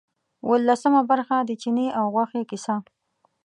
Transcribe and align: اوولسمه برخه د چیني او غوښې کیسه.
اوولسمه 0.45 1.01
برخه 1.11 1.35
د 1.47 1.51
چیني 1.61 1.87
او 1.99 2.05
غوښې 2.13 2.41
کیسه. 2.49 2.75